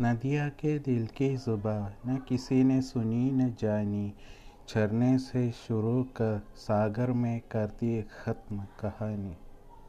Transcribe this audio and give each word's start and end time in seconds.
नदिया 0.00 0.48
के 0.48 0.78
दिल 0.78 1.06
की 1.06 1.36
जुबा, 1.36 1.92
न 2.06 2.16
किसी 2.28 2.64
ने 2.64 2.82
सुनी, 2.82 3.30
न 3.30 3.54
जानी। 3.60 4.12
झरने 4.68 5.18
से 5.18 5.50
शुरू 5.50 6.02
कर 6.02 6.42
सागर 6.56 7.12
में 7.12 7.40
कर 7.40 7.66
दी 7.66 8.02
ख़त्म 8.02 8.66
कहानी। 8.80 9.36